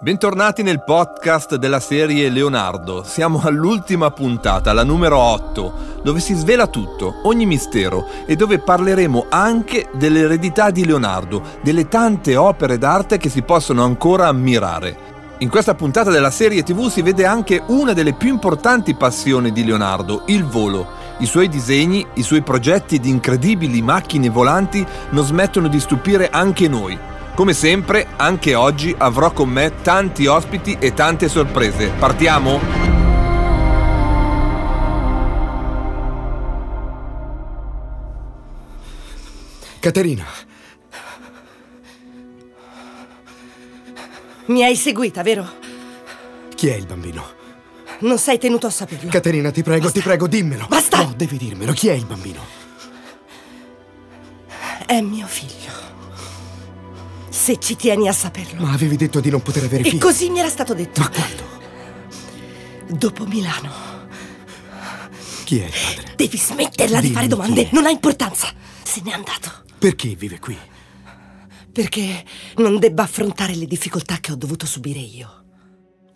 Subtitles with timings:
[0.00, 3.02] Bentornati nel podcast della serie Leonardo.
[3.02, 9.26] Siamo all'ultima puntata, la numero 8, dove si svela tutto, ogni mistero e dove parleremo
[9.28, 14.96] anche dell'eredità di Leonardo, delle tante opere d'arte che si possono ancora ammirare.
[15.38, 19.64] In questa puntata della serie TV si vede anche una delle più importanti passioni di
[19.64, 20.86] Leonardo, il volo.
[21.18, 26.68] I suoi disegni, i suoi progetti di incredibili macchine volanti non smettono di stupire anche
[26.68, 27.16] noi.
[27.38, 31.90] Come sempre, anche oggi avrò con me tanti ospiti e tante sorprese.
[31.90, 32.58] Partiamo?
[39.78, 40.26] Caterina,
[44.46, 45.48] Mi hai seguita, vero?
[46.56, 47.24] chi è il bambino?
[48.00, 49.10] Non sei tenuto a saperlo.
[49.10, 50.66] Caterina, ti prego, ti prego, dimmelo.
[50.68, 51.04] Basta!
[51.04, 51.72] No, devi dirmelo.
[51.72, 52.44] Chi è il bambino?
[54.84, 55.57] È mio figlio.
[57.48, 58.60] Se ci tieni a saperlo.
[58.60, 59.98] Ma avevi detto di non poter avere E figli.
[59.98, 61.00] così mi era stato detto.
[61.00, 61.42] Ma quando?
[62.90, 63.72] Dopo Milano.
[65.44, 66.12] Chi è il padre?
[66.14, 67.68] Devi smetterla di Dimmi fare chi domande.
[67.72, 68.48] Non ha importanza.
[68.82, 69.64] Se n'è andato.
[69.78, 70.58] Perché vive qui?
[71.72, 72.22] Perché
[72.56, 75.44] non debba affrontare le difficoltà che ho dovuto subire io.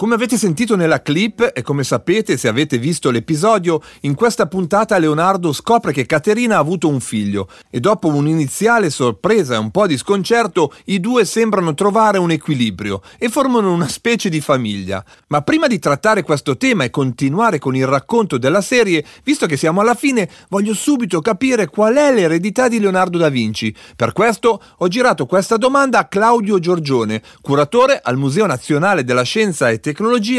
[0.02, 4.98] Come avete sentito nella clip e come sapete se avete visto l'episodio, in questa puntata
[4.98, 9.86] Leonardo scopre che Caterina ha avuto un figlio e dopo un'iniziale sorpresa e un po'
[9.86, 15.04] di sconcerto i due sembrano trovare un equilibrio e formano una specie di famiglia.
[15.28, 19.56] Ma prima di trattare questo tema e continuare con il racconto della serie, visto che
[19.56, 23.72] siamo alla fine, voglio subito capire qual è l'eredità di Leonardo da Vinci.
[23.94, 29.70] Per questo ho girato questa domanda a Claudio Giorgione, curatore al Museo Nazionale della Scienza
[29.70, 29.90] e Tecnologia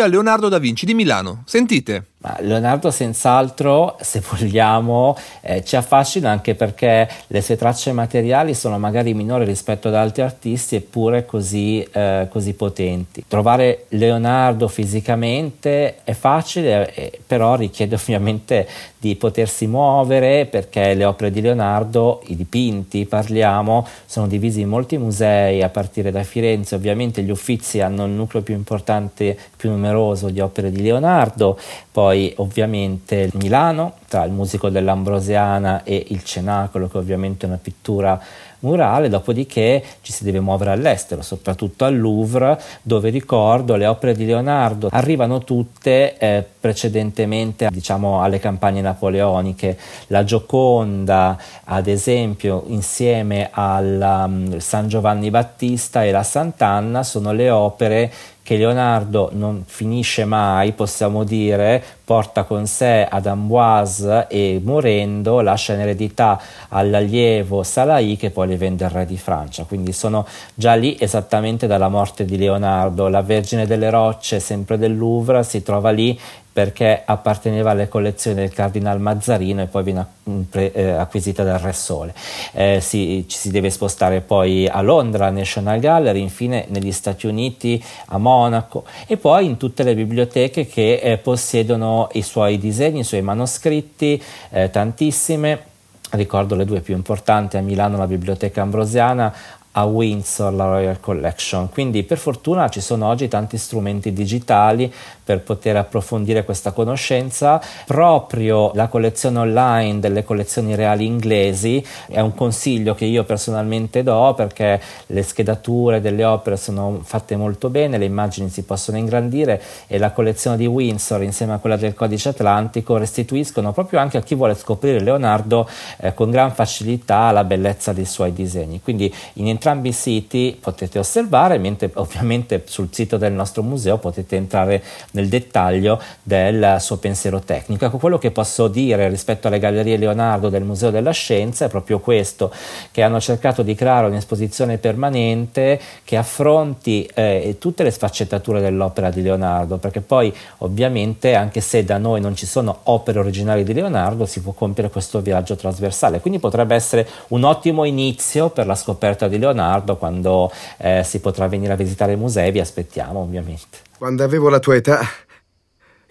[0.07, 1.43] Leonardo da Vinci di Milano.
[1.45, 2.12] Sentite.
[2.23, 8.79] Ma Leonardo senz'altro, se vogliamo, eh, ci affascina anche perché le sue tracce materiali sono
[8.79, 13.25] magari minori rispetto ad altri artisti eppure così, eh, così potenti.
[13.27, 18.67] Trovare Leonardo fisicamente è facile, eh, però richiede ovviamente
[19.03, 24.97] di potersi muovere perché le opere di Leonardo, i dipinti parliamo, sono divisi in molti
[24.97, 30.29] musei a partire da Firenze, ovviamente gli Uffizi hanno il nucleo più importante, più numeroso
[30.29, 31.59] di opere di Leonardo,
[31.91, 38.19] poi ovviamente Milano tra il musico dell'Ambrosiana e il Cenacolo che ovviamente è una pittura
[38.63, 44.25] murale, dopodiché ci si deve muovere all'estero, soprattutto al Louvre, dove ricordo le opere di
[44.25, 49.77] Leonardo arrivano tutte eh, precedentemente diciamo, alle campagne napoleoniche.
[50.07, 57.49] La Gioconda, ad esempio, insieme al um, San Giovanni Battista e la Sant'Anna sono le
[57.49, 58.11] opere
[58.43, 65.73] che Leonardo non finisce mai, possiamo dire, porta con sé ad Amboise e morendo lascia
[65.73, 69.63] in eredità all'allievo Salai che poi le vende al re di Francia.
[69.63, 73.07] Quindi sono già lì esattamente dalla morte di Leonardo.
[73.07, 76.19] La Vergine delle Rocce, sempre del Louvre, si trova lì
[76.53, 80.05] perché apparteneva alle collezioni del Cardinal Mazzarino e poi viene
[80.51, 82.13] eh, acquisita dal Re Sole.
[82.51, 87.83] Eh, si, ci si deve spostare poi a Londra, National Gallery, infine negli Stati Uniti,
[88.07, 93.03] a Monaco e poi in tutte le biblioteche che eh, possiedono i suoi disegni, i
[93.03, 94.21] suoi manoscritti,
[94.51, 95.71] eh, tantissime.
[96.11, 99.33] Ricordo le due più importanti, a Milano la Biblioteca Ambrosiana,
[99.73, 101.69] a Windsor la Royal Collection.
[101.69, 104.91] Quindi per fortuna ci sono oggi tanti strumenti digitali
[105.23, 107.61] per poter approfondire questa conoscenza.
[107.85, 114.33] Proprio la collezione online delle collezioni reali inglesi è un consiglio che io personalmente do
[114.35, 119.97] perché le schedature delle opere sono fatte molto bene, le immagini si possono ingrandire e
[119.97, 124.35] la collezione di Windsor insieme a quella del Codice Atlantico restituiscono proprio anche a chi
[124.35, 125.67] vuole scoprire Leonardo
[125.97, 128.81] eh, con gran facilità la bellezza dei suoi disegni.
[128.81, 134.35] Quindi in entrambi i siti potete osservare, mentre ovviamente sul sito del nostro museo potete
[134.35, 137.85] entrare nel dettaglio del suo pensiero tecnico.
[137.85, 142.01] Ecco, quello che posso dire rispetto alle gallerie Leonardo del Museo della Scienza è proprio
[142.01, 142.51] questo,
[142.91, 149.21] che hanno cercato di creare un'esposizione permanente che affronti eh, tutte le sfaccettature dell'opera di
[149.21, 154.25] Leonardo, perché poi ovviamente anche se da noi non ci sono opere originali di Leonardo,
[154.25, 159.29] si può compiere questo viaggio trasversale, quindi potrebbe essere un ottimo inizio per la scoperta
[159.29, 159.51] di Leonardo
[159.97, 163.79] quando eh, si potrà venire a visitare i musei, vi aspettiamo ovviamente.
[163.97, 164.99] Quando avevo la tua età,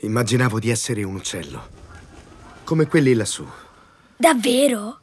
[0.01, 1.81] immaginavo di essere un uccello.
[2.65, 3.47] Come quelli lassù.
[4.17, 4.99] Davvero?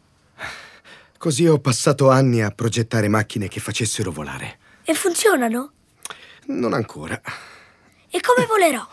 [1.18, 4.58] Così ho passato anni a progettare macchine che facessero volare.
[4.86, 5.74] E funzionano?
[6.46, 7.22] Non ancora.
[8.10, 8.88] E come volerò?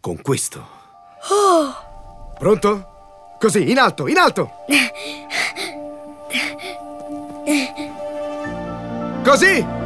[0.00, 0.68] Con questo.
[1.30, 2.34] Oh!
[2.36, 3.36] Pronto?
[3.38, 4.50] Così, in alto, in alto!
[9.24, 9.80] Così!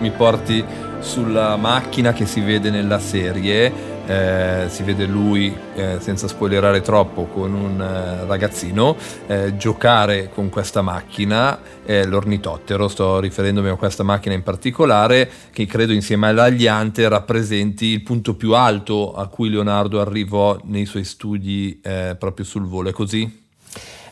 [0.00, 0.64] mi porti
[1.00, 7.26] sulla macchina che si vede nella serie eh, si vede lui, eh, senza spoilerare troppo,
[7.26, 8.96] con un eh, ragazzino
[9.26, 15.92] eh, giocare con questa macchina, l'ornitottero, sto riferendomi a questa macchina in particolare, che credo
[15.92, 22.16] insieme all'Agliante rappresenti il punto più alto a cui Leonardo arrivò nei suoi studi eh,
[22.18, 23.47] proprio sul volo, è così?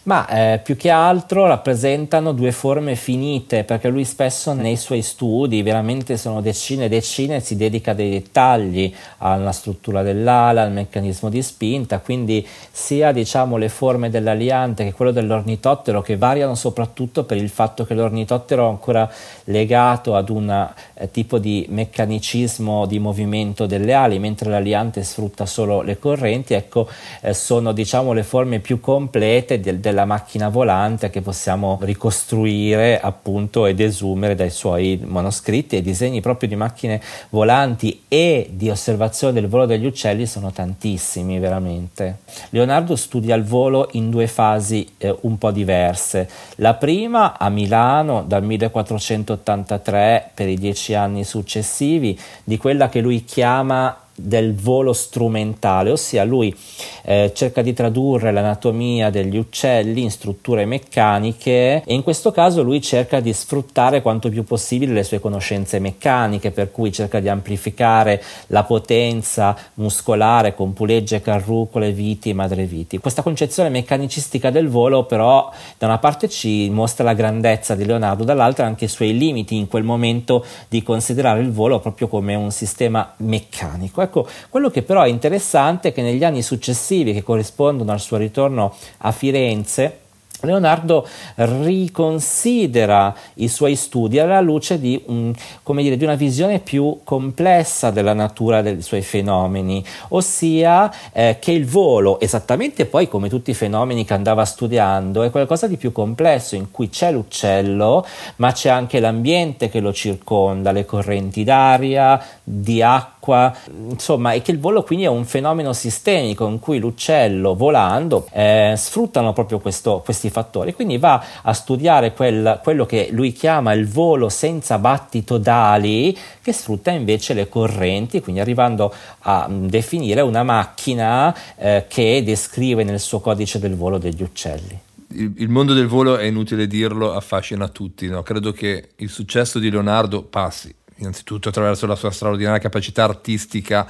[0.07, 5.63] Ma eh, più che altro rappresentano due forme finite perché lui spesso nei suoi studi
[5.63, 11.43] veramente sono decine e decine si dedica dei dettagli alla struttura dell'ala al meccanismo di
[11.43, 17.49] spinta quindi sia diciamo le forme dell'aliante che quello dell'ornitottero che variano soprattutto per il
[17.49, 19.11] fatto che l'ornitottero è ancora
[19.45, 25.83] legato ad un eh, tipo di meccanicismo di movimento delle ali mentre l'aliante sfrutta solo
[25.83, 26.55] le correnti.
[26.55, 26.89] Ecco
[27.21, 33.01] eh, sono diciamo le forme più complete del, del della macchina volante che possiamo ricostruire
[33.01, 37.01] appunto ed esumere dai suoi manoscritti e disegni proprio di macchine
[37.31, 42.19] volanti e di osservazione del volo degli uccelli sono tantissimi veramente.
[42.51, 46.29] Leonardo studia il volo in due fasi eh, un po' diverse.
[46.57, 53.25] La prima a Milano dal 1483 per i dieci anni successivi di quella che lui
[53.25, 56.55] chiama del volo strumentale, ossia lui
[57.03, 62.81] eh, cerca di tradurre l'anatomia degli uccelli in strutture meccaniche e in questo caso lui
[62.81, 68.23] cerca di sfruttare quanto più possibile le sue conoscenze meccaniche, per cui cerca di amplificare
[68.49, 72.99] la potenza muscolare con pulegge, carrucole, viti e madreviti.
[72.99, 78.25] Questa concezione meccanicistica del volo però da una parte ci mostra la grandezza di Leonardo,
[78.25, 82.51] dall'altra anche i suoi limiti in quel momento di considerare il volo proprio come un
[82.51, 84.01] sistema meccanico.
[84.07, 88.17] Ecco, quello che però è interessante è che negli anni successivi, che corrispondono al suo
[88.17, 90.05] ritorno a Firenze,
[90.41, 91.07] Leonardo
[91.37, 95.33] riconsidera i suoi studi alla luce di, un,
[95.77, 101.65] dire, di, una visione più complessa della natura dei suoi fenomeni, ossia eh, che il
[101.65, 106.55] volo, esattamente poi come tutti i fenomeni che andava studiando, è qualcosa di più complesso
[106.55, 108.07] in cui c'è l'uccello,
[108.37, 113.53] ma c'è anche l'ambiente che lo circonda, le correnti d'aria, di acqua
[113.89, 118.75] insomma, e che il volo quindi è un fenomeno sistemico in cui l'uccello volando eh,
[118.77, 120.73] sfruttano proprio questo, questi fattori.
[120.73, 126.53] Quindi va a studiare quel, quello che lui chiama il volo senza battito d'ali, che
[126.53, 133.01] sfrutta invece le correnti, quindi arrivando a mm, definire una macchina eh, che descrive nel
[133.01, 134.79] suo codice del volo degli uccelli
[135.09, 138.07] il, mondo del volo è inutile dirlo, affascina tutti.
[138.07, 138.23] No?
[138.23, 143.89] Credo che il successo di Leonardo passi innanzitutto attraverso la sua straordinaria capacità artistica,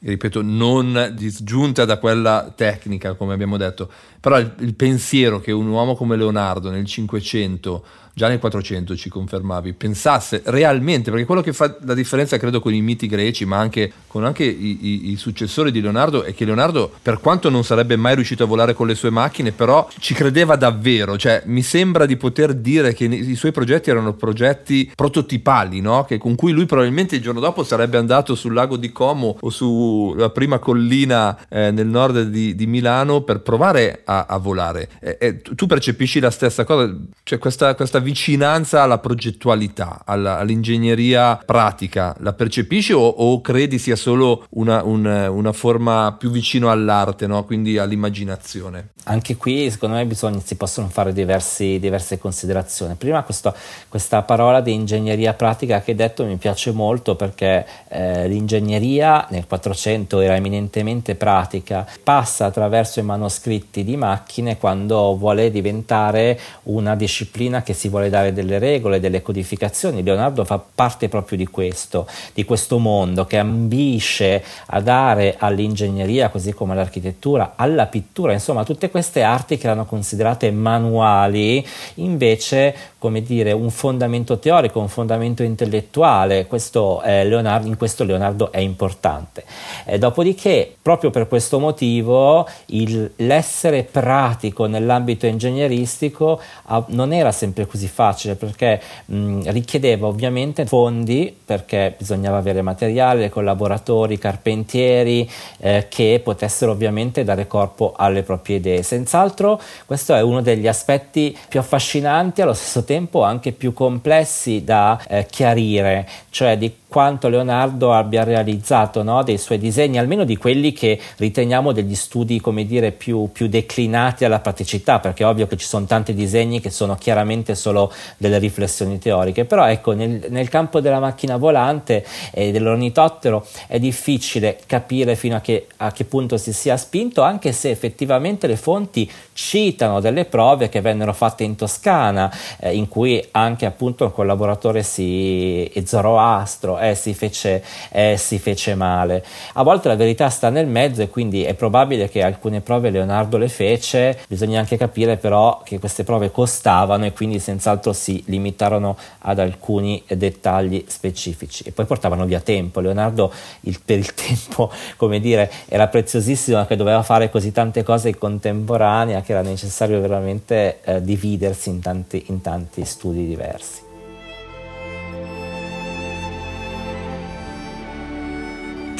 [0.00, 5.68] ripeto, non disgiunta da quella tecnica, come abbiamo detto, però il, il pensiero che un
[5.68, 7.84] uomo come Leonardo nel Cinquecento
[8.16, 12.72] già nel 400 ci confermavi, pensasse realmente, perché quello che fa la differenza credo con
[12.72, 16.46] i miti greci, ma anche con anche i, i, i, successori di Leonardo, è che
[16.46, 20.14] Leonardo, per quanto non sarebbe mai riuscito a volare con le sue macchine, però ci
[20.14, 25.82] credeva davvero, cioè mi sembra di poter dire che i suoi progetti erano progetti prototipali,
[25.82, 26.06] no?
[26.06, 29.50] che, con cui lui probabilmente il giorno dopo sarebbe andato sul lago di Como o
[29.50, 34.88] sulla prima collina eh, nel nord di, di, Milano per provare a, a volare.
[35.00, 41.42] E, e tu percepisci la stessa cosa, cioè questa, questa vicinanza alla progettualità, alla, all'ingegneria
[41.44, 47.26] pratica, la percepisci o, o credi sia solo una, un, una, forma più vicino all'arte,
[47.26, 47.44] no?
[47.44, 48.90] quindi all'immaginazione?
[49.08, 52.94] Anche qui secondo me bisogna, si possono fare diversi, diverse considerazioni.
[52.94, 53.54] Prima questo,
[53.88, 59.46] questa parola di ingegneria pratica che hai detto mi piace molto perché eh, l'ingegneria nel
[59.46, 67.62] 400 era eminentemente pratica, passa attraverso i manoscritti di macchine quando vuole diventare una disciplina
[67.62, 70.02] che si vuole vuole dare delle regole, delle codificazioni.
[70.02, 76.52] Leonardo fa parte proprio di questo, di questo mondo che ambisce a dare all'ingegneria, così
[76.52, 82.74] come all'architettura, alla pittura, insomma, tutte queste arti che erano considerate manuali, invece,
[83.06, 86.46] come dire, un fondamento teorico, un fondamento intellettuale.
[86.46, 89.44] Questo, eh, Leonardo, in questo Leonardo è importante.
[89.84, 97.66] Eh, dopodiché, proprio per questo motivo, il, l'essere pratico nell'ambito ingegneristico ah, non era sempre
[97.66, 106.20] così facile perché mh, richiedeva ovviamente fondi perché bisognava avere materiale, collaboratori, carpentieri eh, che
[106.24, 108.82] potessero ovviamente dare corpo alle proprie idee.
[108.82, 115.00] Senz'altro questo è uno degli aspetti più affascinanti allo stesso tempo anche più complessi da
[115.08, 120.72] eh, chiarire, cioè di quanto Leonardo abbia realizzato no, dei suoi disegni, almeno di quelli
[120.72, 125.56] che riteniamo degli studi, come dire, più, più, declinati alla praticità, perché è ovvio che
[125.56, 130.48] ci sono tanti disegni che sono chiaramente solo delle riflessioni teoriche, però ecco, nel, nel
[130.48, 136.36] campo della macchina volante e dell'ornitottero è difficile capire fino a che, a che punto
[136.36, 141.56] si sia spinto, anche se effettivamente le fonti citano delle prove che vennero fatte in
[141.56, 148.38] Toscana, eh, in cui anche appunto un collaboratore si, Zoroastro eh, si, fece, eh, si
[148.38, 149.24] fece male.
[149.54, 153.36] A volte la verità sta nel mezzo e quindi è probabile che alcune prove Leonardo
[153.36, 158.96] le fece, bisogna anche capire però che queste prove costavano e quindi senz'altro si limitarono
[159.20, 162.80] ad alcuni dettagli specifici e poi portavano via tempo.
[162.80, 168.08] Leonardo il, per il tempo, come dire, era preziosissimo che doveva fare così tante cose
[168.08, 173.85] in contemporanea che era necessario veramente eh, dividersi in tanti, in tanti studi diversi.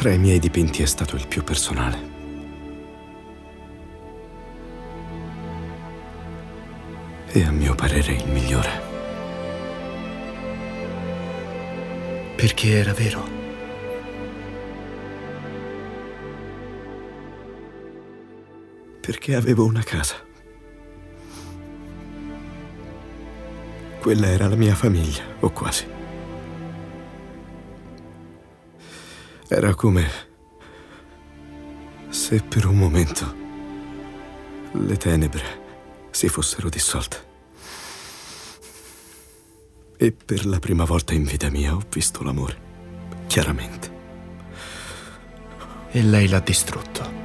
[0.07, 1.99] Tra i miei dipinti è stato il più personale.
[7.27, 8.71] E a mio parere il migliore.
[12.37, 13.29] Perché era vero.
[19.01, 20.25] Perché avevo una casa.
[23.99, 25.96] Quella era la mia famiglia, o quasi.
[29.49, 30.11] Era come
[32.09, 33.35] se per un momento
[34.73, 35.65] le tenebre
[36.11, 37.25] si fossero dissolte.
[39.97, 42.59] E per la prima volta in vita mia ho visto l'amore,
[43.29, 43.91] chiaramente.
[45.93, 47.16] E lei l'ha distrutto.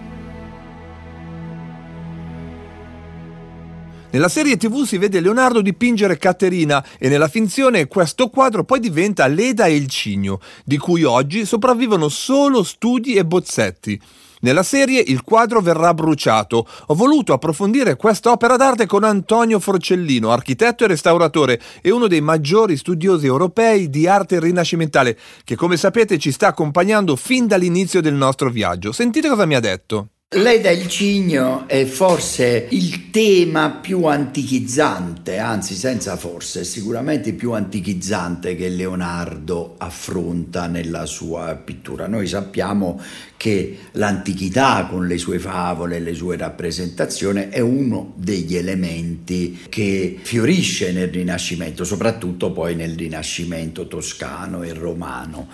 [4.11, 9.25] Nella serie tv si vede Leonardo dipingere Caterina e nella finzione questo quadro poi diventa
[9.25, 14.01] Leda e il Cigno, di cui oggi sopravvivono solo studi e bozzetti.
[14.41, 16.67] Nella serie il quadro verrà bruciato.
[16.87, 22.75] Ho voluto approfondire quest'opera d'arte con Antonio Forcellino, architetto e restauratore e uno dei maggiori
[22.75, 28.49] studiosi europei di arte rinascimentale, che come sapete ci sta accompagnando fin dall'inizio del nostro
[28.49, 28.91] viaggio.
[28.91, 30.09] Sentite cosa mi ha detto.
[30.33, 38.55] Lei il cigno è forse il tema più antichizzante, anzi senza forse, sicuramente più antichizzante
[38.55, 42.07] che Leonardo affronta nella sua pittura.
[42.07, 42.97] Noi sappiamo
[43.41, 50.19] che l'antichità con le sue favole e le sue rappresentazioni è uno degli elementi che
[50.21, 55.47] fiorisce nel Rinascimento, soprattutto poi nel Rinascimento toscano e romano.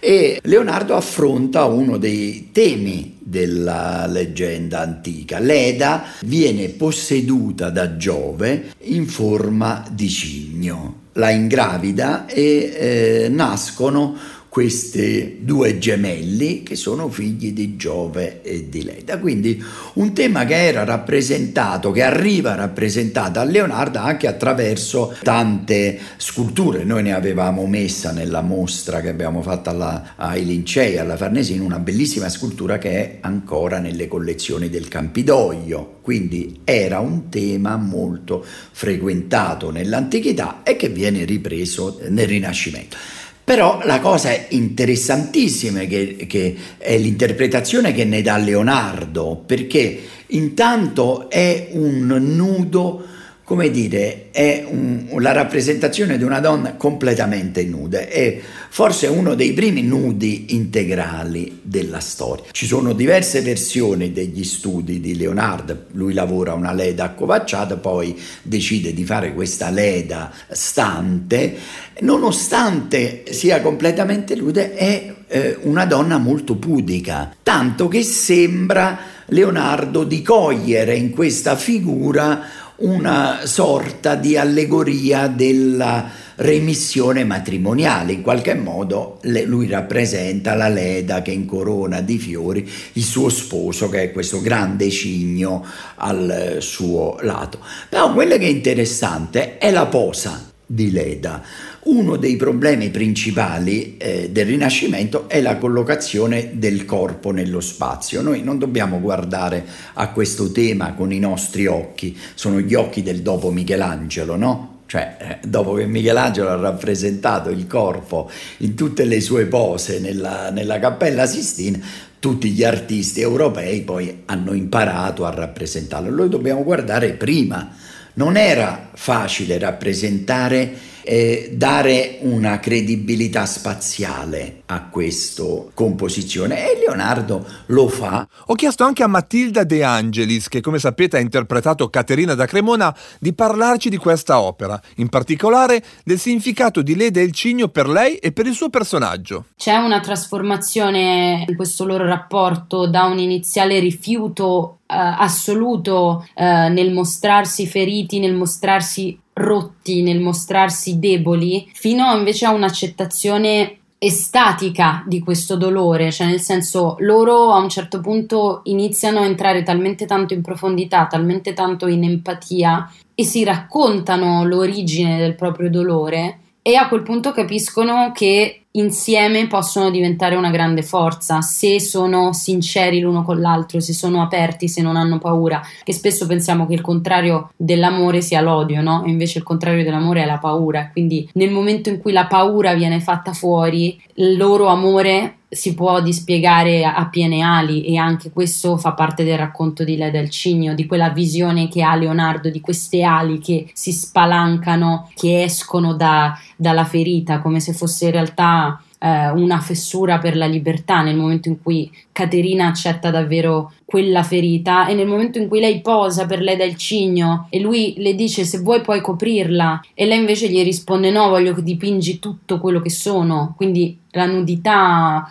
[0.00, 5.38] E Leonardo affronta uno dei temi della leggenda antica.
[5.38, 14.16] Leda viene posseduta da Giove in forma di cigno, la ingravida e eh, nascono
[14.54, 19.18] questi due gemelli che sono figli di Giove e di Leda.
[19.18, 19.60] Quindi
[19.94, 26.84] un tema che era rappresentato, che arriva rappresentato a Leonardo anche attraverso tante sculture.
[26.84, 31.80] Noi ne avevamo messa nella mostra che abbiamo fatto alla, ai Lincei, alla Farnesina, una
[31.80, 35.98] bellissima scultura che è ancora nelle collezioni del Campidoglio.
[36.00, 43.22] Quindi era un tema molto frequentato nell'antichità e che viene ripreso nel Rinascimento.
[43.44, 51.68] Però la cosa interessantissima che, che è l'interpretazione che ne dà Leonardo, perché intanto è
[51.72, 53.04] un nudo
[53.44, 59.52] come dire, è un, la rappresentazione di una donna completamente nuda, è forse uno dei
[59.52, 62.46] primi nudi integrali della storia.
[62.50, 68.94] Ci sono diverse versioni degli studi di Leonardo, lui lavora una leda accovacciata, poi decide
[68.94, 71.54] di fare questa leda stante,
[72.00, 80.22] nonostante sia completamente nuda, è eh, una donna molto pudica, tanto che sembra Leonardo di
[80.22, 88.12] cogliere in questa figura una sorta di allegoria della remissione matrimoniale.
[88.12, 94.02] In qualche modo lui rappresenta la Leda che incorona di fiori il suo sposo, che
[94.02, 95.64] è questo grande cigno
[95.96, 97.60] al suo lato.
[97.88, 101.42] Però quello che è interessante è la posa di Leda.
[101.84, 108.22] Uno dei problemi principali eh, del Rinascimento è la collocazione del corpo nello spazio.
[108.22, 113.20] Noi non dobbiamo guardare a questo tema con i nostri occhi, sono gli occhi del
[113.20, 114.80] dopo Michelangelo, no?
[114.86, 120.48] Cioè, eh, dopo che Michelangelo ha rappresentato il corpo in tutte le sue pose nella,
[120.50, 121.78] nella Cappella Sistina,
[122.18, 126.08] tutti gli artisti europei poi hanno imparato a rappresentarlo.
[126.08, 127.72] Noi dobbiamo guardare prima.
[128.14, 135.44] Non era facile rappresentare eh, dare una credibilità spaziale a questa
[135.74, 138.26] composizione e Leonardo lo fa.
[138.46, 142.94] Ho chiesto anche a Matilda De Angelis, che come sapete ha interpretato Caterina da Cremona,
[143.20, 147.88] di parlarci di questa opera, in particolare del significato di Leda e il Cigno per
[147.88, 149.46] lei e per il suo personaggio.
[149.56, 156.92] C'è una trasformazione in questo loro rapporto da un iniziale rifiuto eh, assoluto eh, nel
[156.92, 165.56] mostrarsi feriti, nel mostrarsi rotti, nel mostrarsi deboli, fino invece a un'accettazione estatica di questo
[165.56, 170.42] dolore, cioè nel senso loro a un certo punto iniziano a entrare talmente tanto in
[170.42, 177.02] profondità, talmente tanto in empatia e si raccontano l'origine del proprio dolore e a quel
[177.02, 183.80] punto capiscono che insieme possono diventare una grande forza se sono sinceri l'uno con l'altro,
[183.80, 188.40] se sono aperti, se non hanno paura, che spesso pensiamo che il contrario dell'amore sia
[188.40, 189.04] l'odio, no?
[189.04, 192.72] E invece il contrario dell'amore è la paura, quindi nel momento in cui la paura
[192.72, 198.76] viene fatta fuori, il loro amore si può dispiegare a, piene ali e anche questo
[198.76, 202.60] fa parte del racconto di Lei del Cigno, di quella visione che ha Leonardo di
[202.60, 208.82] queste ali che si spalancano, che escono da, dalla ferita come se fosse in realtà
[208.98, 214.86] eh, una fessura per la libertà nel momento in cui Caterina accetta davvero quella ferita
[214.86, 218.44] e nel momento in cui lei posa per lei del cigno e lui le dice
[218.44, 219.80] se vuoi puoi coprirla.
[219.94, 223.54] E lei invece gli risponde no voglio che dipingi tutto quello che sono.
[223.56, 225.28] Quindi la nudità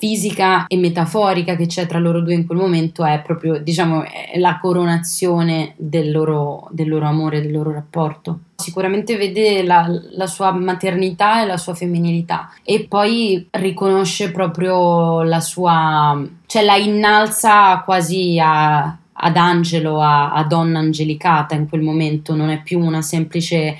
[0.00, 4.02] fisica e metaforica che c'è tra loro due in quel momento è proprio, diciamo,
[4.36, 8.40] la coronazione del loro, del loro amore, del loro rapporto.
[8.56, 15.40] Sicuramente vede la, la, sua maternità e la sua femminilità e poi riconosce proprio la
[15.40, 22.34] sua, cioè la innalza quasi a, ad angelo, a, a donna angelicata in quel momento,
[22.34, 23.76] non è più una semplice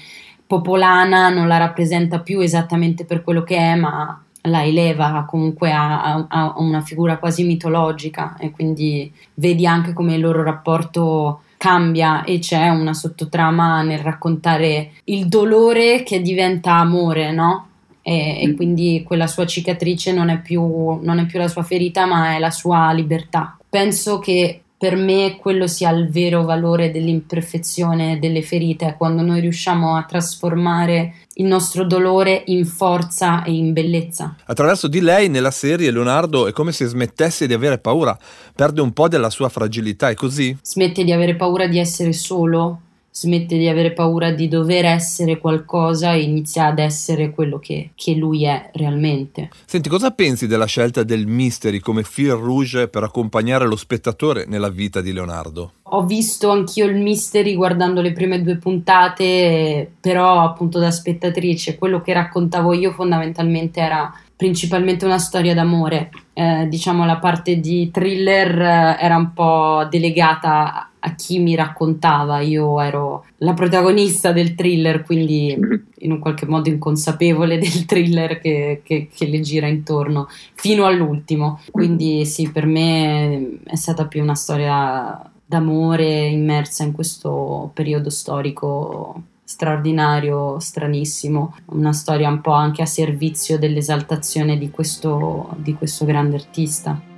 [0.46, 6.26] popolana, non la rappresenta più esattamente per quello che è, ma la eleva comunque a,
[6.28, 12.38] a, una figura quasi mitologica e quindi vedi anche come il loro rapporto cambia e
[12.38, 17.66] c'è una sottotrama nel raccontare il dolore che diventa amore, no?
[18.00, 18.56] E, e mm.
[18.56, 20.62] quindi quella sua cicatrice non è, più,
[21.02, 23.58] non è più la sua ferita ma è la sua libertà.
[23.69, 29.95] Penso che per me quello sia il vero valore dell'imperfezione delle ferite, quando noi riusciamo
[29.95, 34.36] a trasformare il nostro dolore in forza e in bellezza.
[34.47, 38.19] Attraverso di lei nella serie Leonardo è come se smettesse di avere paura,
[38.54, 40.56] perde un po' della sua fragilità, è così?
[40.62, 42.80] Smette di avere paura di essere solo,
[43.21, 48.15] smette di avere paura di dover essere qualcosa e inizia ad essere quello che, che,
[48.15, 49.50] lui è realmente.
[49.67, 54.71] Senti, cosa pensi della scelta del mystery come fil rouge per accompagnare lo spettatore nella
[54.71, 55.73] vita di Leonardo?
[55.93, 62.00] Ho visto anch'io il mystery guardando le prime due puntate, però appunto da spettatrice, quello
[62.00, 66.11] che raccontavo io fondamentalmente era principalmente una storia d'amore.
[66.33, 72.41] Eh, diciamo la parte di thriller eh, era un po' delegata a chi mi raccontava,
[72.41, 75.56] io ero la protagonista del thriller, quindi
[75.99, 81.60] in un qualche modo inconsapevole del thriller che, che, che, le gira intorno fino all'ultimo.
[81.71, 89.23] Quindi sì, per me è stata più una storia d'amore immersa in questo periodo storico
[89.43, 96.36] straordinario, stranissimo, una storia un po' anche a servizio dell'esaltazione di questo, di questo grande
[96.36, 97.09] artista.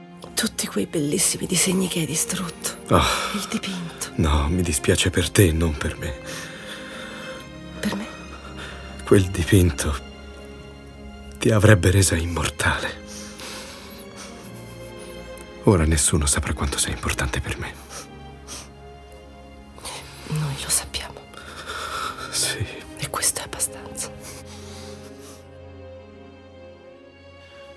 [0.42, 2.78] Tutti quei bellissimi disegni che hai distrutto.
[2.88, 4.10] Oh, Il dipinto.
[4.16, 6.18] No, mi dispiace per te, non per me.
[7.78, 8.06] Per me?
[9.04, 9.96] Quel dipinto
[11.38, 13.02] ti avrebbe resa immortale.
[15.62, 17.74] Ora nessuno saprà quanto sei importante per me.
[20.26, 20.91] Noi lo sappiamo.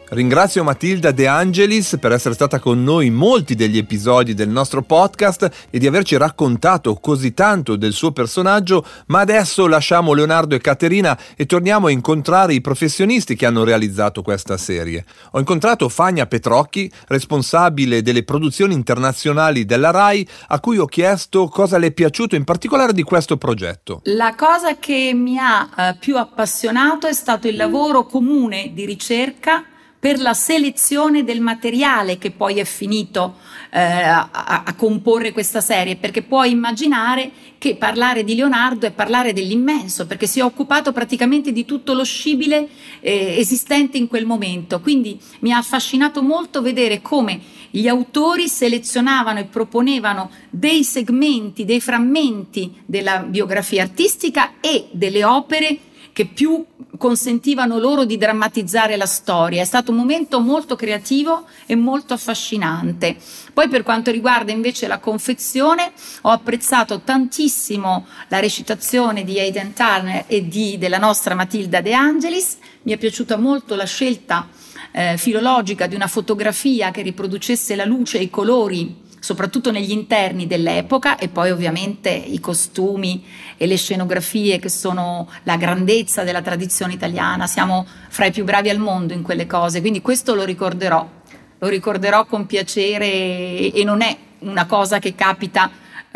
[0.07, 4.83] Ringrazio Matilda De Angelis per essere stata con noi in molti degli episodi del nostro
[4.83, 10.61] podcast e di averci raccontato così tanto del suo personaggio, ma adesso lasciamo Leonardo e
[10.61, 15.03] Caterina e torniamo a incontrare i professionisti che hanno realizzato questa serie.
[15.31, 21.79] Ho incontrato Fagna Petrocchi, responsabile delle produzioni internazionali della RAI, a cui ho chiesto cosa
[21.79, 24.01] le è piaciuto in particolare di questo progetto.
[24.03, 29.63] La cosa che mi ha eh, più appassionato è stato il lavoro comune di ricerca
[30.05, 33.37] per la selezione del materiale che poi è finito
[33.71, 39.33] eh, a, a, comporre questa serie, perché puoi immaginare che parlare di Leonardo è parlare
[39.33, 42.67] dell'immenso, perché si è occupato praticamente di tutto lo scibile
[42.99, 44.79] eh, esistente in quel momento.
[44.79, 47.41] Quindi mi ha affascinato molto vedere come
[47.71, 55.79] gli autori selezionavano e proponevano dei segmenti, dei frammenti della biografia artistica e delle opere
[56.15, 56.65] che più
[56.97, 59.61] consentivano loro di drammatizzare la storia.
[59.61, 63.17] È stato un momento molto creativo e molto affascinante.
[63.51, 70.23] Poi per quanto riguarda invece la confezione, ho apprezzato tantissimo la recitazione di Aiden Turner
[70.27, 72.59] e di, della nostra Matilda De Angelis.
[72.83, 74.47] Mi è piaciuta molto la scelta
[74.93, 80.45] eh, filologica di una fotografia che riproducesse la luce e i colori soprattutto negli interni
[80.45, 83.25] dell'epoca e poi ovviamente i costumi
[83.57, 88.69] e le scenografie che sono la grandezza della tradizione italiana, siamo fra i più bravi
[88.69, 91.09] al mondo in quelle cose, quindi questo lo ricorderò,
[91.57, 95.71] lo ricorderò con piacere e non è una cosa che capita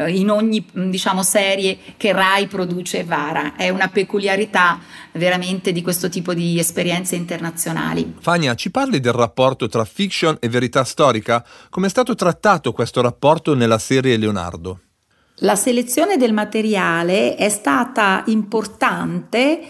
[0.08, 3.56] in ogni diciamo, serie che Rai produce e vara.
[3.56, 4.80] È una peculiarità
[5.14, 8.16] veramente di questo tipo di esperienze internazionali.
[8.20, 11.46] Fania, ci parli del rapporto tra fiction e verità storica?
[11.70, 14.80] Come è stato trattato questo rapporto nella serie Leonardo?
[15.42, 19.62] La selezione del materiale è stata importante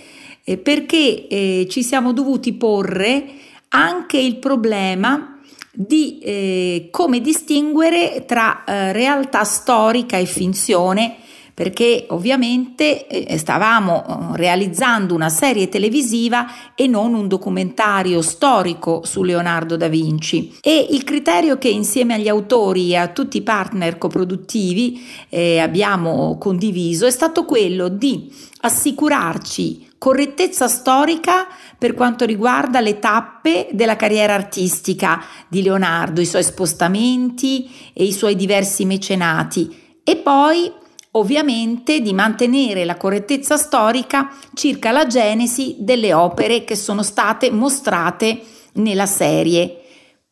[0.44, 3.26] eh, perché eh, ci siamo dovuti porre
[3.70, 5.39] anche il problema
[5.72, 11.16] di eh, come distinguere tra eh, realtà storica e finzione,
[11.54, 19.24] perché ovviamente eh, stavamo eh, realizzando una serie televisiva e non un documentario storico su
[19.24, 20.58] Leonardo da Vinci.
[20.62, 26.38] E il criterio che insieme agli autori e a tutti i partner coproduttivi eh, abbiamo
[26.38, 31.46] condiviso è stato quello di assicurarci correttezza storica
[31.78, 38.14] per quanto riguarda le tappe della carriera artistica di Leonardo, i suoi spostamenti e i
[38.14, 40.72] suoi diversi mecenati e poi
[41.12, 48.42] ovviamente di mantenere la correttezza storica circa la genesi delle opere che sono state mostrate
[48.74, 49.82] nella serie.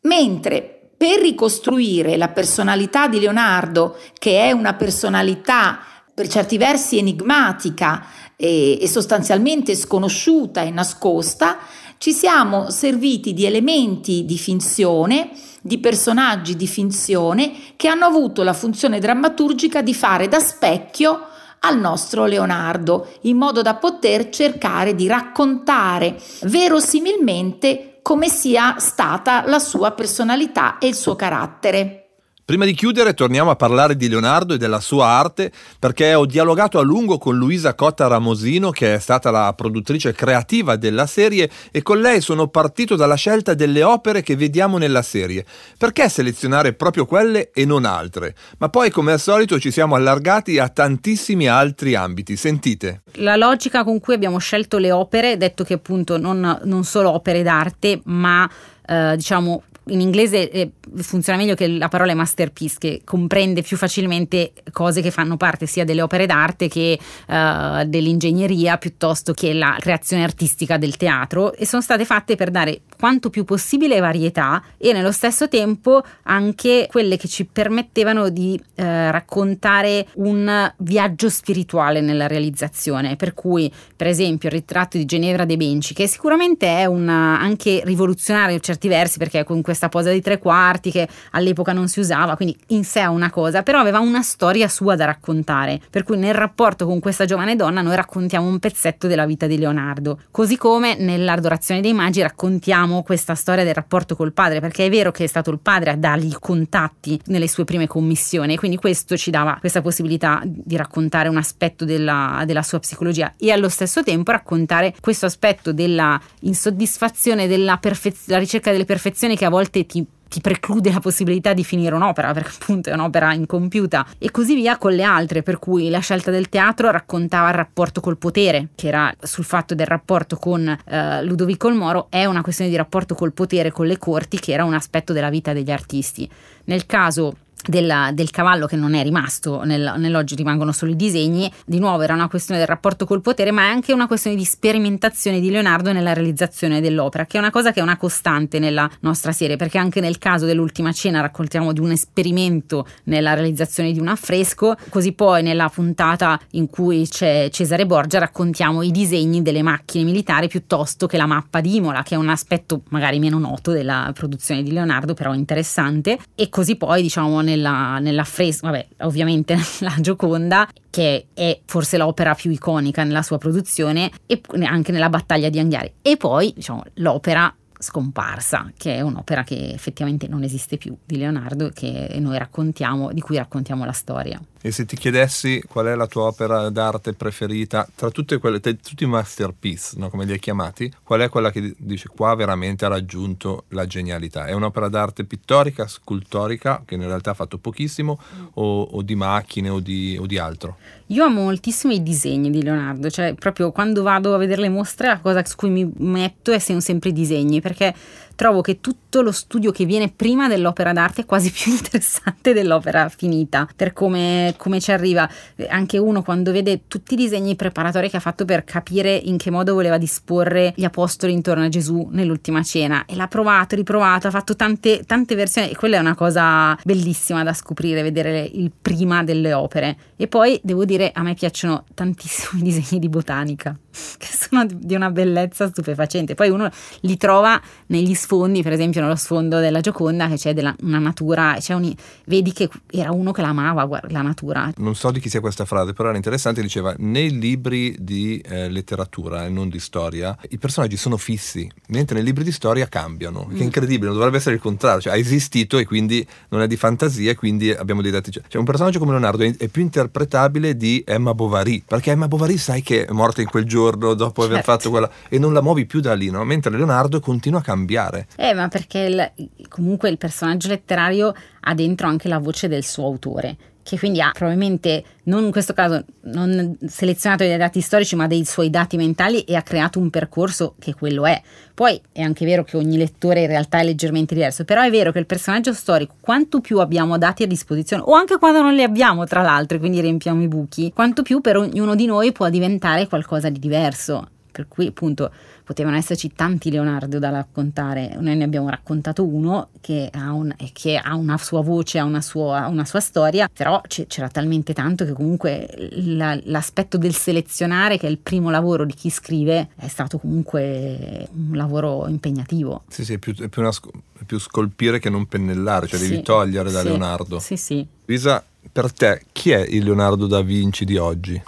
[0.02, 5.80] Mentre per ricostruire la personalità di Leonardo, che è una personalità
[6.14, 8.04] per certi versi enigmatica
[8.38, 11.58] e, e sostanzialmente sconosciuta e nascosta,
[11.98, 18.54] ci siamo serviti di elementi di finzione, di personaggi di finzione che hanno avuto la
[18.54, 21.20] funzione drammaturgica di fare da specchio
[21.62, 29.60] al nostro Leonardo, in modo da poter cercare di raccontare verosimilmente come sia stata la
[29.60, 32.07] sua personalità e il suo carattere.
[32.48, 36.80] Prima di chiudere torniamo a parlare di Leonardo e della sua arte perché ho dialogato
[36.80, 41.82] a lungo con Luisa Cotta Ramosino che è stata la produttrice creativa della serie e
[41.82, 45.44] con lei sono partito dalla scelta delle opere che vediamo nella serie.
[45.78, 48.34] Perché selezionare proprio quelle e non altre?
[48.60, 52.38] Ma poi come al solito ci siamo allargati a tantissimi altri ambiti.
[52.38, 53.02] Sentite.
[53.16, 57.44] La logica con cui abbiamo scelto le opere, detto che appunto non, non solo opere
[57.44, 58.50] d'arte ma
[58.88, 64.54] eh, diciamo in inglese eh, funziona meglio che la parola masterpiece, che comprende più facilmente
[64.72, 70.24] cose che fanno parte sia delle opere d'arte che uh, dell'ingegneria piuttosto che la creazione
[70.24, 71.54] artistica del teatro.
[71.54, 76.88] E sono state fatte per dare quanto più possibile varietà e nello stesso tempo anche
[76.90, 83.16] quelle che ci permettevano di uh, raccontare un viaggio spirituale nella realizzazione.
[83.16, 87.82] Per cui, per esempio, il ritratto di Ginevra de Benci, che sicuramente è una, anche
[87.86, 92.00] rivoluzionario in certi versi perché con questa posa di tre quarti che all'epoca non si
[92.00, 96.04] usava, quindi in sé è una cosa, però aveva una storia sua da raccontare, per
[96.04, 100.20] cui nel rapporto con questa giovane donna noi raccontiamo un pezzetto della vita di Leonardo,
[100.32, 105.12] così come nell'Adorazione dei Magi raccontiamo questa storia del rapporto col padre, perché è vero
[105.12, 109.18] che è stato il padre a dargli i contatti nelle sue prime commissioni, quindi questo
[109.18, 114.04] ci dava questa possibilità di raccontare un aspetto della, della sua psicologia e allo stesso
[114.04, 120.06] tempo raccontare questo aspetto della insoddisfazione, della perfez- ricerca delle perfezioni che a volte ti
[120.28, 124.78] ti preclude la possibilità di finire un'opera perché appunto è un'opera incompiuta e così via
[124.78, 128.88] con le altre per cui la scelta del teatro raccontava il rapporto col potere che
[128.88, 133.16] era sul fatto del rapporto con eh, Ludovico il Moro è una questione di rapporto
[133.16, 136.30] col potere con le corti che era un aspetto della vita degli artisti.
[136.66, 137.36] Nel caso
[137.68, 142.02] della, del cavallo che non è rimasto, nel, nell'oggi rimangono solo i disegni, di nuovo
[142.02, 145.50] era una questione del rapporto col potere, ma è anche una questione di sperimentazione di
[145.50, 149.56] Leonardo nella realizzazione dell'opera, che è una cosa che è una costante nella nostra serie,
[149.56, 154.76] perché anche nel caso dell'ultima cena raccontiamo di un esperimento nella realizzazione di un affresco,
[154.90, 160.48] così poi nella puntata in cui c'è Cesare Borgia raccontiamo i disegni delle macchine militari
[160.48, 164.64] piuttosto che la mappa di Imola, che è un aspetto magari meno noto della produzione
[164.64, 170.68] di Leonardo, però interessante, e così poi diciamo nella, nella fresca, vabbè, ovviamente la Gioconda,
[170.90, 175.92] che è forse l'opera più iconica nella sua produzione, e anche nella battaglia di Anghiari.
[176.02, 181.70] E poi, diciamo, l'opera Scomparsa, che è un'opera che effettivamente non esiste più di Leonardo
[181.74, 184.42] che noi raccontiamo, di cui raccontiamo la storia.
[184.60, 188.74] E se ti chiedessi qual è la tua opera d'arte preferita, tra tutte quelle, tra
[188.74, 192.84] tutti i masterpiece, no, come li hai chiamati, qual è quella che dice qua veramente
[192.84, 194.46] ha raggiunto la genialità?
[194.46, 198.20] È un'opera d'arte pittorica, scultorica, che in realtà ha fatto pochissimo,
[198.56, 200.78] o, o di macchine o di, o di altro?
[201.10, 205.08] Io amo moltissimo i disegni di Leonardo, cioè proprio quando vado a vedere le mostre
[205.08, 207.94] la cosa su cui mi metto è sempre i disegni, perché
[208.38, 213.10] trovo che tutto lo studio che viene prima dell'opera d'arte è quasi più interessante dell'opera
[213.10, 215.30] finita, per come, come ci arriva.
[215.68, 219.50] Anche uno quando vede tutti i disegni preparatori che ha fatto per capire in che
[219.50, 224.32] modo voleva disporre gli apostoli intorno a Gesù nell'ultima cena e l'ha provato, riprovato, ha
[224.32, 229.24] fatto tante, tante versioni e quella è una cosa bellissima da scoprire, vedere il prima
[229.24, 229.98] delle opere.
[230.16, 233.76] E poi devo dire, a me piacciono tantissimo i disegni di botanica,
[234.18, 236.36] che sono di una bellezza stupefacente.
[236.36, 236.70] Poi uno
[237.02, 241.56] li trova negli sfondi, per esempio nello sfondo della Gioconda che c'è della, una natura,
[241.60, 241.94] c'è un,
[242.26, 244.72] vedi che era uno che l'amava guarda, la natura.
[244.78, 248.70] Non so di chi sia questa frase, però era interessante, diceva nei libri di eh,
[248.70, 253.46] letteratura e non di storia i personaggi sono fissi, mentre nei libri di storia cambiano,
[253.48, 253.52] mm.
[253.52, 253.64] che è mm.
[253.64, 257.32] incredibile, non dovrebbe essere il contrario, cioè ha esistito e quindi non è di fantasia
[257.32, 258.32] e quindi abbiamo dei dati.
[258.32, 262.58] Cioè un personaggio come Leonardo è, è più interpretabile di Emma Bovary, perché Emma Bovary
[262.58, 264.42] sai che è morta in quel giorno dopo certo.
[264.42, 266.44] aver fatto quella e non la muovi più da lì, no?
[266.44, 268.28] mentre Leonardo continua a cambiare.
[268.36, 269.32] Eh, ma perché il,
[269.70, 273.56] comunque il personaggio letterario ha dentro anche la voce del suo autore
[273.88, 278.44] che quindi ha probabilmente, non in questo caso, non selezionato dei dati storici, ma dei
[278.44, 281.42] suoi dati mentali e ha creato un percorso che quello è.
[281.74, 285.14] Poi è anche vero che ogni lettore in realtà è leggermente diverso, però è vero
[285.14, 288.84] che il personaggio storico, quanto più abbiamo dati a disposizione, o anche quando non li
[288.84, 293.08] abbiamo, tra l'altro, quindi riempiamo i buchi, quanto più per ognuno di noi può diventare
[293.08, 294.32] qualcosa di diverso.
[294.58, 295.30] Per cui appunto
[295.64, 300.98] potevano esserci tanti Leonardo da raccontare, noi ne abbiamo raccontato uno che ha, un, che
[300.98, 305.14] ha una sua voce, ha una sua, una sua storia, però c'era talmente tanto che
[305.14, 310.18] comunque la, l'aspetto del selezionare, che è il primo lavoro di chi scrive, è stato
[310.18, 312.86] comunque un lavoro impegnativo.
[312.88, 316.10] Sì, sì, è più, è più, una, è più scolpire che non pennellare, cioè sì,
[316.10, 317.38] devi togliere da sì, Leonardo.
[317.38, 317.86] Sì, sì.
[318.06, 321.40] Lisa, per te chi è il Leonardo da Vinci di oggi?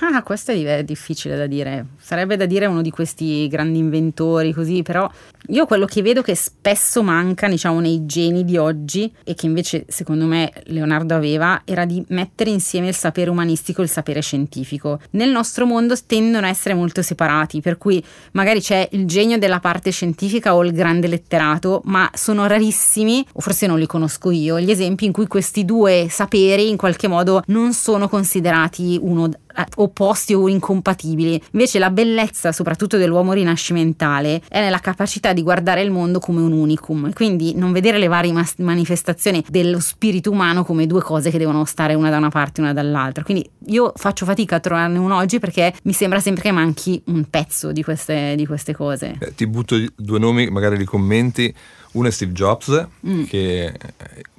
[0.00, 1.86] Ah, questo è difficile da dire.
[1.98, 5.10] Sarebbe da dire uno di questi grandi inventori, così, però
[5.48, 9.86] io quello che vedo che spesso manca, diciamo, nei geni di oggi e che invece
[9.88, 15.00] secondo me Leonardo aveva, era di mettere insieme il sapere umanistico e il sapere scientifico.
[15.12, 19.60] Nel nostro mondo tendono a essere molto separati, per cui magari c'è il genio della
[19.60, 24.60] parte scientifica o il grande letterato, ma sono rarissimi, o forse non li conosco io,
[24.60, 29.30] gli esempi in cui questi due saperi in qualche modo non sono considerati uno
[29.76, 31.40] opposti o incompatibili.
[31.52, 36.52] Invece la bellezza, soprattutto dell'uomo rinascimentale, è nella capacità di guardare il mondo come un
[36.52, 41.38] unicum, quindi non vedere le varie mas- manifestazioni dello spirito umano come due cose che
[41.38, 43.22] devono stare una da una parte e una dall'altra.
[43.22, 47.24] Quindi io faccio fatica a trovarne uno oggi perché mi sembra sempre che manchi un
[47.28, 49.16] pezzo di queste, di queste cose.
[49.18, 51.54] Eh, ti butto due nomi, magari li commenti.
[51.92, 53.24] Uno è Steve Jobs, mm.
[53.24, 53.74] che eh,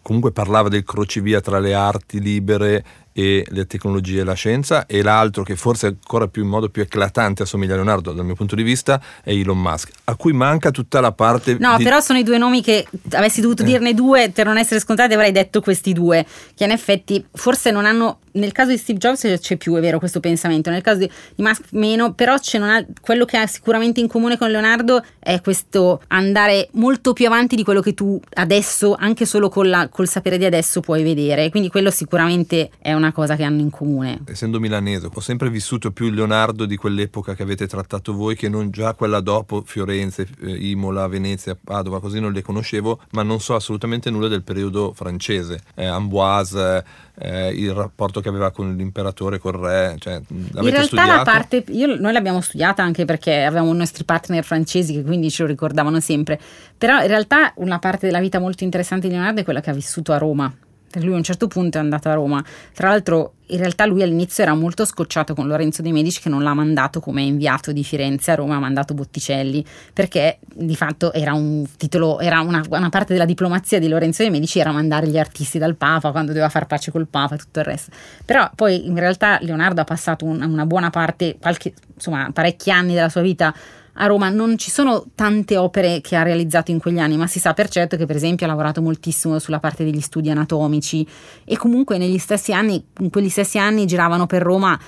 [0.02, 5.02] comunque parlava del crocevia tra le arti libere e le tecnologie e la scienza e
[5.02, 8.56] l'altro che forse ancora più in modo più eclatante assomiglia a Leonardo dal mio punto
[8.56, 11.84] di vista è Elon Musk a cui manca tutta la parte no di...
[11.84, 13.66] però sono i due nomi che avessi dovuto eh.
[13.66, 17.86] dirne due per non essere scontati avrei detto questi due che in effetti forse non
[17.86, 21.12] hanno nel caso di Steve Jobs c'è più, è vero, questo pensamento, nel caso di,
[21.36, 26.02] di Musk meno, però ha, quello che ha sicuramente in comune con Leonardo è questo
[26.08, 30.46] andare molto più avanti di quello che tu adesso, anche solo la, col sapere di
[30.46, 31.50] adesso, puoi vedere.
[31.50, 34.22] Quindi quello sicuramente è una cosa che hanno in comune.
[34.26, 38.50] Essendo milanese, ho sempre vissuto più il Leonardo di quell'epoca che avete trattato voi che
[38.50, 43.40] non già quella dopo Firenze, eh, Imola, Venezia, Padova, così non le conoscevo, ma non
[43.40, 45.62] so assolutamente nulla del periodo francese.
[45.76, 46.84] Eh, Amboise,
[47.20, 51.12] eh, il rapporto che aveva con l'imperatore, col re, cioè, in realtà studiato?
[51.12, 55.30] la parte, io, noi l'abbiamo studiata anche perché avevamo i nostri partner francesi che quindi
[55.30, 56.40] ce lo ricordavano sempre,
[56.78, 59.74] però in realtà una parte della vita molto interessante di Leonardo è quella che ha
[59.74, 60.54] vissuto a Roma
[60.96, 62.44] lui a un certo punto è andato a Roma.
[62.74, 66.44] Tra l'altro, in realtà lui all'inizio era molto scocciato con Lorenzo dei Medici che non
[66.44, 71.34] l'ha mandato come inviato di Firenze a Roma, ha mandato Botticelli, perché di fatto era
[71.34, 75.18] un titolo, era una, una parte della diplomazia di Lorenzo dei Medici era mandare gli
[75.18, 77.92] artisti dal Papa quando doveva far pace col Papa e tutto il resto.
[78.26, 82.94] Però poi in realtà Leonardo ha passato una, una buona parte, qualche, insomma parecchi anni
[82.94, 83.54] della sua vita
[83.94, 87.40] a Roma non ci sono tante opere che ha realizzato in quegli anni, ma si
[87.40, 91.06] sa per certo che per esempio ha lavorato moltissimo sulla parte degli studi anatomici.
[91.44, 94.80] E comunque negli stessi anni, in quegli stessi anni giravano per Roma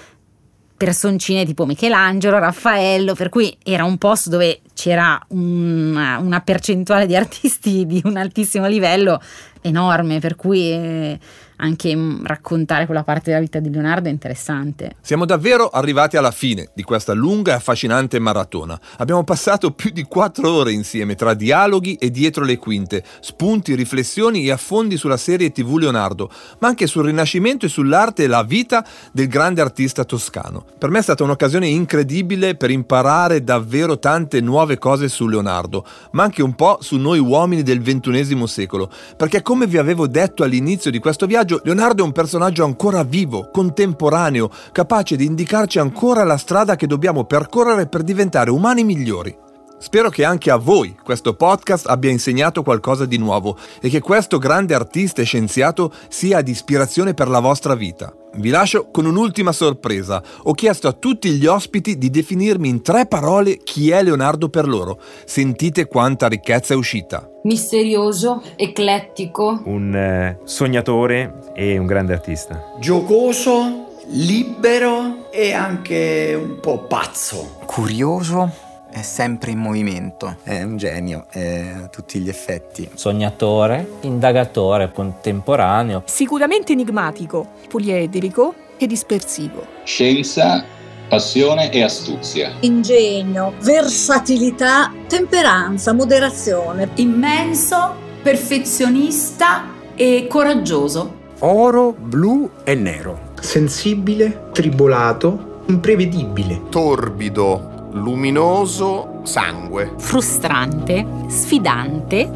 [0.82, 7.16] personcine tipo Michelangelo, Raffaello, per cui era un posto dove c'era una, una percentuale di
[7.16, 9.22] artisti di un altissimo livello
[9.62, 11.20] enorme, per cui eh,
[11.62, 14.96] anche mm, raccontare quella parte della vita di Leonardo è interessante.
[15.02, 18.80] Siamo davvero arrivati alla fine di questa lunga e affascinante maratona.
[18.98, 24.46] Abbiamo passato più di quattro ore insieme tra dialoghi e dietro le quinte, spunti, riflessioni
[24.46, 28.86] e affondi sulla serie TV Leonardo, ma anche sul Rinascimento e sull'arte e la vita
[29.12, 30.66] del grande artista toscano.
[30.78, 36.24] Per me è stata un'occasione incredibile per imparare davvero tante nuove cose su Leonardo, ma
[36.24, 40.92] anche un po' su noi uomini del XXI secolo, perché come vi avevo detto all'inizio
[40.92, 46.24] di questo viaggio, personaggio, Leonardo è un personaggio ancora vivo, contemporaneo, capace di indicarci ancora
[46.24, 49.50] la strada che dobbiamo percorrere per diventare umani migliori.
[49.82, 54.38] Spero che anche a voi questo podcast abbia insegnato qualcosa di nuovo e che questo
[54.38, 58.14] grande artista e scienziato sia di ispirazione per la vostra vita.
[58.36, 60.22] Vi lascio con un'ultima sorpresa.
[60.44, 64.68] Ho chiesto a tutti gli ospiti di definirmi in tre parole chi è Leonardo per
[64.68, 65.00] loro.
[65.26, 67.28] Sentite quanta ricchezza è uscita.
[67.46, 69.64] Misterioso, eclettico.
[69.66, 72.76] Un eh, sognatore e un grande artista.
[72.80, 77.58] Giocoso, libero e anche un po' pazzo.
[77.66, 82.90] Curioso è sempre in movimento, è un genio è a tutti gli effetti.
[82.94, 86.04] Sognatore, indagatore, contemporaneo.
[86.06, 89.66] Sicuramente enigmatico, poliedrico e dispersivo.
[89.84, 90.64] Scienza,
[91.08, 92.54] passione e astuzia.
[92.60, 96.90] Ingegno, versatilità, temperanza, moderazione.
[96.96, 101.20] Immenso, perfezionista e coraggioso.
[101.40, 103.30] Oro, blu e nero.
[103.40, 106.62] Sensibile, tribolato, imprevedibile.
[106.70, 109.94] Torbido, luminoso sangue.
[109.98, 112.30] Frustrante, sfidante,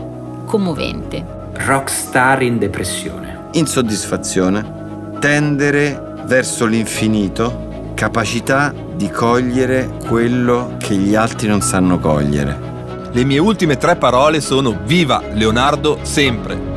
[0.46, 1.26] commovente.
[1.54, 3.48] Rockstar in depressione.
[3.54, 5.13] Insoddisfazione.
[5.20, 7.91] Tendere verso l'infinito.
[7.94, 12.74] Capacità di cogliere quello che gli altri non sanno cogliere.
[13.12, 16.74] Le mie ultime tre parole sono Viva Leonardo sempre.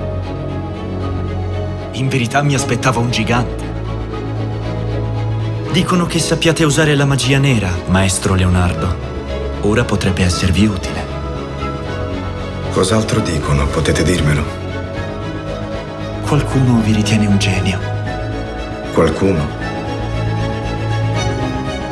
[1.92, 3.67] In verità mi aspettava un gigante.
[5.72, 8.96] Dicono che sappiate usare la magia nera, maestro Leonardo.
[9.60, 11.06] Ora potrebbe esservi utile.
[12.72, 13.66] Cos'altro dicono?
[13.66, 14.42] Potete dirmelo?
[16.26, 17.78] Qualcuno vi ritiene un genio.
[18.92, 19.46] Qualcuno?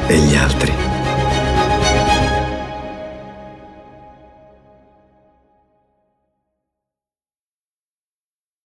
[0.07, 0.96] E gli altri?